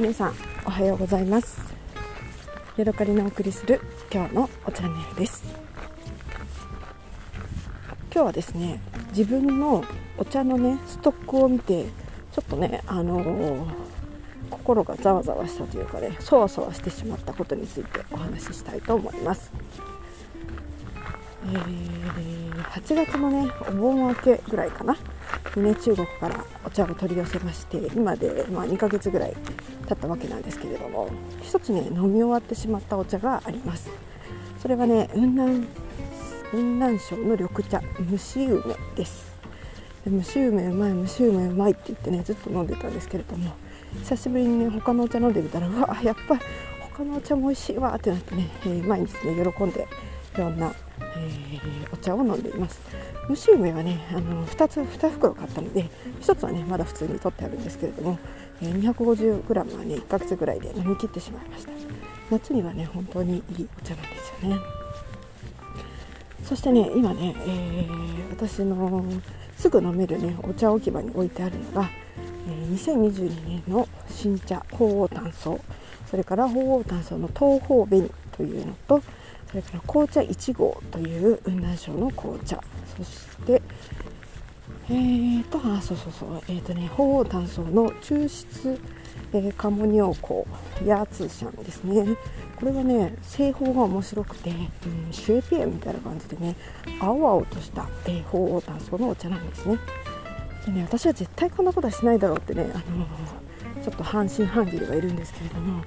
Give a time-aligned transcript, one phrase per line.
[0.00, 0.34] 皆さん
[0.64, 1.60] おはようございます。
[2.78, 5.44] ヤドカリのお送りする今日のチャンネルです。
[8.10, 9.84] 今日はですね自分の
[10.16, 11.84] お茶のねストックを見て
[12.32, 13.66] ちょっとねあのー、
[14.48, 19.52] 心がざわざわしたというかねそわそわしてしまったことについてお話ししたいと思います。
[21.44, 24.96] えー、8月のねお盆明けぐらいかな。
[25.56, 29.34] にね中国からお茶を取り寄せまして今で、ま、2ヶ月ぐらい
[29.90, 31.10] 経ったわけなんですけれども
[31.42, 33.90] 一つね飲み終わってしまったお茶があります。
[34.60, 35.66] それはね雲南
[36.50, 38.62] 雲南省の緑茶蒸し梅
[38.94, 39.30] です。
[40.04, 43.52] で蒸し梅うまい蒸し梅うまいって言ってねずっと飲んでたんですけれども
[44.02, 46.40] 久しぶりにね他のお茶飲んでみたらうわやっぱり
[46.92, 49.88] 他のお茶も美味しいわってなってね、えー、毎日ね喜んで
[50.40, 50.72] いろんな
[51.16, 52.80] えー、お茶を飲んでいます。
[53.28, 55.88] 蒸し梅はねあの2つ2袋買ったので
[56.22, 58.18] 1つはねまだ普通に取ってあるんですけれども、
[58.62, 61.72] えー、250g はね1ヶ月ぐらいで飲み切ってしまいました。
[62.30, 64.60] 夏にはね本当にいいお茶なんですよね。
[66.44, 69.04] そしてね今ね、えー、私の
[69.56, 71.90] すぐ飲めるねお茶置き場に置いてあるのが、
[72.48, 75.60] えー、2022年の新茶鳳凰炭素。
[76.10, 79.02] それから鳳凰炭素の東方紅というのと
[79.50, 82.62] それから紅茶1号という雲南省の紅茶。
[82.96, 83.62] そして
[84.88, 86.42] えーとあそうそうそう。
[86.48, 88.80] えーとね鳳凰炭素の抽出、
[89.32, 90.34] えー、カモニオ香
[90.84, 92.16] ヤーツーシャンですね。
[92.58, 94.52] これはね製法が面白くて、う
[95.10, 96.56] ん、シュエピエみたいな感じでね
[97.00, 99.78] 青々とした、えー、鳳凰炭素のお茶なんですね。
[100.66, 102.82] でね私は絶対こんなことはしないだろうってね、あの、
[103.82, 105.82] ちょっと半信半疑ではいるんですけれども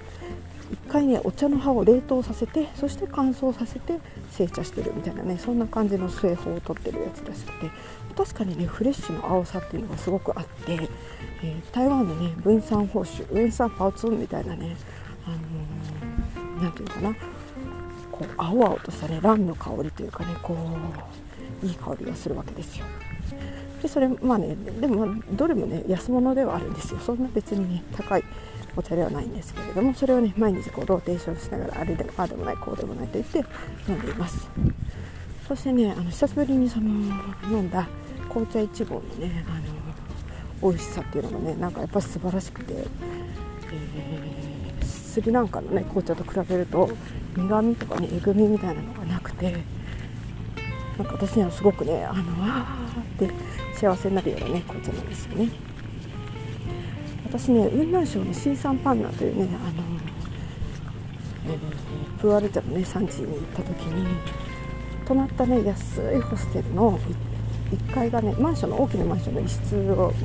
[0.73, 3.99] 1回ねお茶の葉を冷凍させてそして乾燥させて
[4.31, 7.69] 製茶してるみたいなねそんな感じの製法をとってるやつらしくて
[8.15, 14.75] 確かにねフレッシュの青さっていうのがすごくあって、えー、台湾のね分散報酬分散パウツンみたいなね
[15.25, 15.29] あ
[16.61, 17.15] のー、て言うかな
[18.11, 20.57] こう青々としたねランの香りというかねこ
[21.61, 22.85] ういい香りがするわけですよ。
[23.81, 28.23] でそれまあねでもどれもね安物ではあるんですよそんな別にね高い
[28.75, 33.45] お茶ではないんですけれどもそれをね毎日こうローテーションしながらあれでもああでもないこうでもないと言って
[33.87, 34.47] 飲んでいます
[35.47, 36.87] そしてねあの久しぶりにその
[37.51, 37.87] 飲んだ
[38.29, 46.89] 紅茶1号のねあの美味しさっていうのがねなんかやっぱ素晴らしくて、えー、スリランカのね紅茶と比べると
[47.35, 49.51] 苦みとかねえぐみみたいなのがなくて
[50.97, 53.33] なんか私にはすごくねあのあーって
[53.75, 55.72] 幸せになるようなね紅茶なんですよね。
[57.37, 59.83] 私ね雲南省のシーサンパンナというねあの、
[61.53, 61.57] え、
[62.21, 64.43] プアル茶のね産地に行った時に。
[65.05, 66.99] 泊まったね安いホステルの
[67.71, 69.71] 1階がねマンションの大きなマンションの一室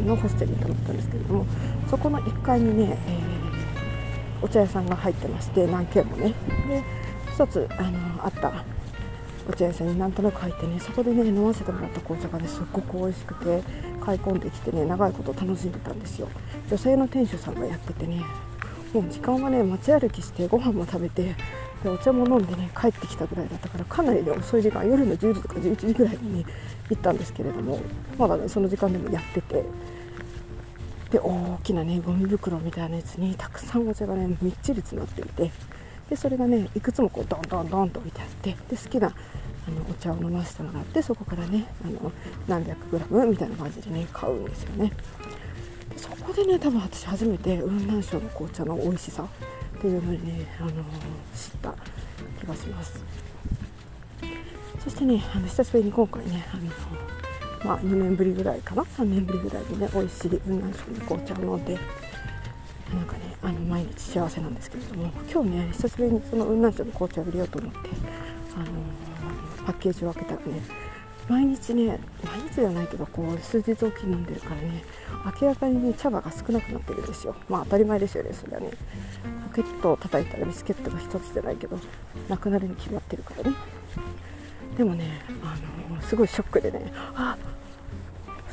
[0.07, 1.47] のホステルに泊まったんですけれども
[1.89, 6.35] そこの1階にね、えー、お茶屋さんが入ってまして何軒もね。
[6.69, 6.85] で
[7.37, 8.65] 1つあのあった
[9.49, 13.63] お茶屋さんになんとなく入ってねそこでね飲ませてもらった紅茶がねすっごく美味しくて
[14.09, 16.29] 買い込んできてね長いこと楽しんでたんですよ。
[16.71, 18.23] 女性の店主さんがやっててね
[18.95, 21.35] もう時間はね街歩きしてご飯も食べて
[21.83, 26.45] でお茶も飲んでね帰ってきたぐらいだったからかなりね遅い時間夜の10時とか11時ぐらいに、ね、
[26.89, 27.81] 行ったんですけれども
[28.17, 29.63] まだねその時間でもやってて
[31.11, 35.51] で大きなねゴミ袋みたいなやつにたくさんお茶がねみっちり詰まっていて
[36.09, 39.13] でそれがねいくつもこうドンドンドンと置いてあってで好きな
[39.69, 42.11] あのお茶を飲ませてもらってそこからねあの
[42.47, 44.93] 何百グラムみたいな感じでね買うんですよね。
[45.91, 50.77] でそこでね多分私初めて雲南省の紅茶の美味しさっていうのにね、あの知っ
[51.63, 51.75] た
[52.41, 53.05] 気がします。
[54.83, 56.63] そしてねあの久しぶりに今回ねあの
[57.65, 67.79] まあ、2年ぶりぐらいかな？3年ぶりぐらいにね美味しい雲南省の紅茶を飲んでなんかねあの毎日幸せなんですけれども今日ね久しぶりにその雲南省の紅茶を入れようと思って
[68.59, 68.67] あの
[69.67, 70.61] パッケージを開けたらね。
[71.29, 74.83] 毎日ね毎日ではないけどこう数日おき飲んでるからね
[75.41, 77.37] 明らかにね茶葉が少なくなってるんですよ。
[77.51, 78.71] まあ当たり前ですよねそれはね。
[79.55, 81.79] ポケットを叩いたらビスケットが1つじゃないけど
[82.29, 83.57] なくなるに決まってるからね。
[84.79, 85.57] でもねあ
[85.95, 87.37] のすごいショックでねあ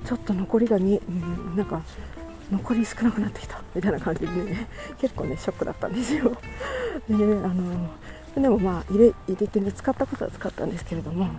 [0.05, 1.81] ちょっと残りが見うん、なんか
[2.51, 4.67] 残り少なくなってきたみたいな感じでね
[4.99, 6.35] 結構ねショックだったんですよ。
[7.07, 7.89] でねあの
[8.35, 11.29] でもまあ入れ入れてね使ったことは使ったんですけれども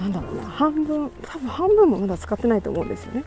[0.00, 3.24] なんだろうな半分多分半分もまだ使ってないと思うんですよね、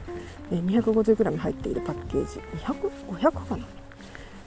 [0.51, 2.39] 250g 入っているパッケージ。
[2.65, 3.65] 200500かな。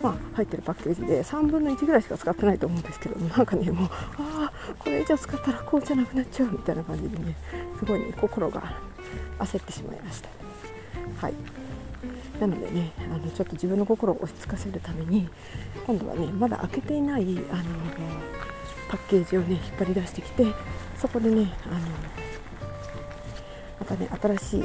[0.03, 3.89] まあ、入ってるパッケージで3分の1ぐらいしか使ってないと思うんですけどなんかねもう
[4.19, 7.35] ああこれ以上使ったら紅茶なくなっちゃうみたいな感じでね
[7.79, 8.63] すごいね心が
[9.39, 10.29] 焦ってしまいました。
[11.23, 11.35] はい。
[12.41, 15.29] なのでねあのちょっと自分の心を落ち着かせるために
[15.87, 17.39] 今度はねまだ開けていないあの
[18.89, 20.47] パッケージをね引っ張り出してきて
[20.99, 21.79] そこでねあの
[23.81, 24.09] またね
[24.39, 24.65] 新しい、え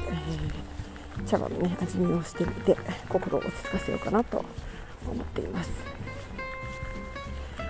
[1.22, 2.78] ー、茶葉のね味見をしてみて
[3.08, 4.44] 心を落ち着かせようかなと
[5.08, 5.70] 思っています。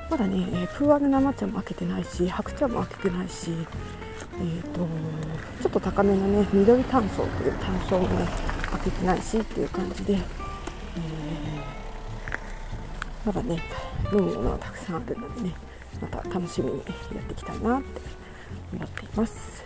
[0.09, 3.51] まだね、えー、プーアル生茶も開けてないし白茶も開けてないし
[4.39, 4.87] えーと、
[5.61, 8.25] ちょっと高めのね緑炭素という炭素もね
[8.71, 10.21] 開けてないしっていう感じで、えー、
[13.25, 13.61] まだね
[14.13, 15.53] 飲むものはたくさんあるのでね
[16.01, 18.01] また楽しみにやっていきたいなって
[18.73, 19.65] 思っています。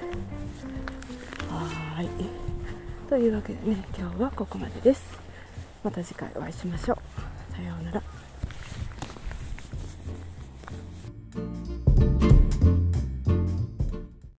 [1.50, 2.10] はい。
[3.08, 5.04] というわけでね今日はここまでです。
[5.84, 7.56] また次回お会いしましょう。
[7.56, 8.23] さようなら。